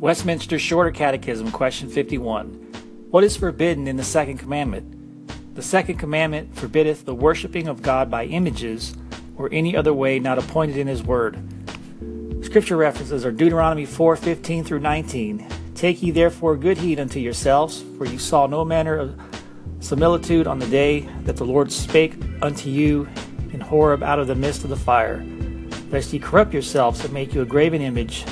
Westminster 0.00 0.58
Shorter 0.58 0.90
Catechism, 0.90 1.50
question 1.50 1.88
51. 1.88 2.48
What 3.10 3.24
is 3.24 3.34
forbidden 3.34 3.88
in 3.88 3.96
the 3.96 4.04
second 4.04 4.36
commandment? 4.36 5.54
The 5.54 5.62
second 5.62 5.96
commandment 5.96 6.54
forbiddeth 6.54 7.06
the 7.06 7.14
worshipping 7.14 7.66
of 7.66 7.80
God 7.80 8.10
by 8.10 8.26
images 8.26 8.94
or 9.38 9.48
any 9.50 9.74
other 9.74 9.94
way 9.94 10.18
not 10.18 10.38
appointed 10.38 10.76
in 10.76 10.86
his 10.86 11.02
word. 11.02 11.38
Scripture 12.42 12.76
references 12.76 13.24
are 13.24 13.32
Deuteronomy 13.32 13.86
4:15 13.86 14.64
through 14.64 14.80
19. 14.80 15.46
Take 15.74 16.02
ye 16.02 16.10
therefore 16.10 16.58
good 16.58 16.76
heed 16.76 17.00
unto 17.00 17.18
yourselves, 17.18 17.82
for 17.96 18.04
you 18.04 18.18
saw 18.18 18.46
no 18.46 18.66
manner 18.66 18.98
of 18.98 19.18
similitude 19.80 20.46
on 20.46 20.58
the 20.58 20.66
day 20.66 21.08
that 21.24 21.38
the 21.38 21.46
Lord 21.46 21.72
spake 21.72 22.16
unto 22.42 22.68
you 22.68 23.08
in 23.54 23.60
Horeb 23.60 24.02
out 24.02 24.18
of 24.18 24.26
the 24.26 24.34
midst 24.34 24.62
of 24.62 24.68
the 24.68 24.76
fire, 24.76 25.24
lest 25.90 26.12
ye 26.12 26.18
corrupt 26.18 26.52
yourselves 26.52 27.02
and 27.02 27.14
make 27.14 27.32
you 27.32 27.40
a 27.40 27.46
graven 27.46 27.80
image 27.80 28.26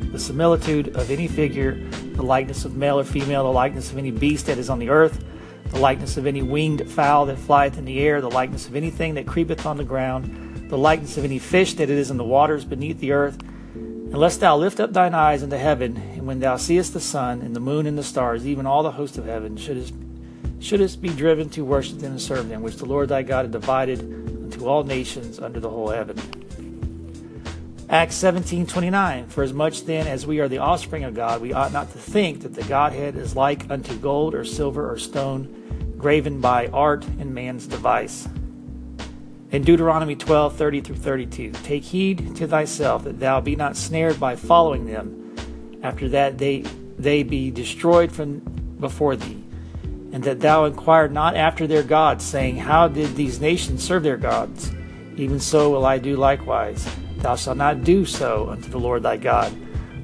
the 0.00 0.18
similitude 0.18 0.96
of 0.96 1.10
any 1.10 1.28
figure, 1.28 1.74
the 2.14 2.22
likeness 2.22 2.64
of 2.64 2.76
male 2.76 2.98
or 2.98 3.04
female, 3.04 3.44
the 3.44 3.52
likeness 3.52 3.90
of 3.90 3.98
any 3.98 4.10
beast 4.10 4.46
that 4.46 4.58
is 4.58 4.70
on 4.70 4.78
the 4.78 4.88
earth, 4.88 5.24
the 5.70 5.78
likeness 5.78 6.16
of 6.16 6.26
any 6.26 6.42
winged 6.42 6.90
fowl 6.90 7.26
that 7.26 7.38
flieth 7.38 7.76
in 7.76 7.84
the 7.84 8.00
air, 8.00 8.20
the 8.20 8.30
likeness 8.30 8.66
of 8.66 8.76
anything 8.76 9.14
that 9.14 9.26
creepeth 9.26 9.66
on 9.66 9.76
the 9.76 9.84
ground, 9.84 10.70
the 10.70 10.78
likeness 10.78 11.16
of 11.16 11.24
any 11.24 11.38
fish 11.38 11.74
that 11.74 11.90
is 11.90 12.10
in 12.10 12.16
the 12.16 12.24
waters 12.24 12.64
beneath 12.64 12.98
the 13.00 13.12
earth. 13.12 13.38
Unless 13.74 14.38
thou 14.38 14.56
lift 14.56 14.80
up 14.80 14.92
thine 14.92 15.14
eyes 15.14 15.42
into 15.42 15.58
heaven, 15.58 15.96
and 16.14 16.26
when 16.26 16.40
thou 16.40 16.56
seest 16.56 16.92
the 16.92 17.00
sun 17.00 17.40
and 17.40 17.54
the 17.54 17.60
moon 17.60 17.86
and 17.86 17.98
the 17.98 18.04
stars, 18.04 18.46
even 18.46 18.64
all 18.66 18.82
the 18.82 18.92
host 18.92 19.18
of 19.18 19.26
heaven, 19.26 19.56
shouldest, 19.56 19.92
shouldest 20.60 21.02
be 21.02 21.08
driven 21.08 21.50
to 21.50 21.64
worship 21.64 21.98
them 21.98 22.12
and 22.12 22.20
serve 22.20 22.48
them, 22.48 22.62
which 22.62 22.76
the 22.76 22.86
Lord 22.86 23.08
thy 23.08 23.22
God 23.22 23.44
hath 23.44 23.52
divided 23.52 24.00
unto 24.00 24.66
all 24.66 24.84
nations 24.84 25.40
under 25.40 25.60
the 25.60 25.68
whole 25.68 25.90
heaven. 25.90 26.16
Acts 27.96 28.22
17:29 28.22 29.28
For 29.28 29.42
as 29.42 29.54
much 29.54 29.86
then 29.86 30.06
as 30.06 30.26
we 30.26 30.38
are 30.40 30.48
the 30.48 30.58
offspring 30.58 31.04
of 31.04 31.14
God 31.14 31.40
we 31.40 31.54
ought 31.54 31.72
not 31.72 31.90
to 31.92 31.98
think 31.98 32.42
that 32.42 32.54
the 32.54 32.62
Godhead 32.64 33.16
is 33.16 33.34
like 33.34 33.70
unto 33.70 33.96
gold 33.96 34.34
or 34.34 34.44
silver 34.44 34.92
or 34.92 34.98
stone 34.98 35.94
graven 35.96 36.38
by 36.38 36.66
art 36.74 37.06
and 37.18 37.34
man's 37.34 37.66
device. 37.66 38.28
In 39.50 39.62
Deuteronomy 39.62 40.14
12:30 40.14 40.84
through 40.84 40.96
32 40.96 41.52
Take 41.64 41.84
heed 41.84 42.36
to 42.36 42.46
thyself 42.46 43.04
that 43.04 43.18
thou 43.18 43.40
be 43.40 43.56
not 43.56 43.78
snared 43.78 44.20
by 44.20 44.36
following 44.36 44.84
them 44.84 45.34
after 45.82 46.06
that 46.10 46.36
they 46.36 46.64
they 46.98 47.22
be 47.22 47.50
destroyed 47.50 48.12
from 48.12 48.40
before 48.78 49.16
thee 49.16 49.42
and 50.12 50.22
that 50.22 50.40
thou 50.40 50.66
inquire 50.66 51.08
not 51.08 51.34
after 51.34 51.66
their 51.66 51.82
gods 51.82 52.22
saying 52.22 52.58
how 52.58 52.88
did 52.88 53.16
these 53.16 53.40
nations 53.40 53.82
serve 53.82 54.02
their 54.02 54.18
gods 54.18 54.70
even 55.16 55.40
so 55.40 55.70
will 55.70 55.86
I 55.86 55.98
do 55.98 56.16
likewise 56.16 56.86
Thou 57.18 57.34
shalt 57.34 57.56
not 57.56 57.82
do 57.82 58.04
so 58.04 58.50
unto 58.50 58.68
the 58.70 58.78
Lord 58.78 59.02
thy 59.02 59.16
God. 59.16 59.52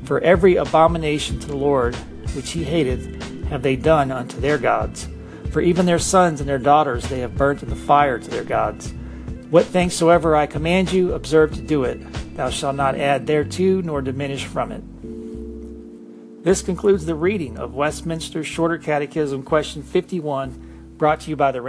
For 0.04 0.20
every 0.20 0.56
abomination 0.56 1.38
to 1.40 1.46
the 1.46 1.56
Lord 1.56 1.94
which 2.34 2.50
he 2.50 2.64
hateth 2.64 3.44
have 3.44 3.62
they 3.62 3.76
done 3.76 4.10
unto 4.10 4.40
their 4.40 4.58
gods. 4.58 5.08
For 5.50 5.60
even 5.60 5.86
their 5.86 5.98
sons 5.98 6.40
and 6.40 6.48
their 6.48 6.58
daughters 6.58 7.08
they 7.08 7.20
have 7.20 7.36
burnt 7.36 7.62
in 7.62 7.68
the 7.68 7.76
fire 7.76 8.18
to 8.18 8.30
their 8.30 8.44
gods. 8.44 8.92
What 9.50 9.66
things 9.66 9.94
soever 9.94 10.34
I 10.34 10.46
command 10.46 10.92
you, 10.92 11.12
observe 11.12 11.52
to 11.54 11.60
do 11.60 11.84
it. 11.84 12.00
Thou 12.36 12.48
shalt 12.48 12.76
not 12.76 12.96
add 12.96 13.26
thereto 13.26 13.82
nor 13.82 14.00
diminish 14.00 14.46
from 14.46 14.72
it. 14.72 14.82
This 16.42 16.62
concludes 16.62 17.04
the 17.04 17.14
reading 17.14 17.58
of 17.58 17.74
Westminster 17.74 18.42
Shorter 18.42 18.78
Catechism, 18.78 19.42
question 19.44 19.82
51, 19.82 20.94
brought 20.96 21.20
to 21.20 21.30
you 21.30 21.36
by 21.36 21.52
the 21.52 21.60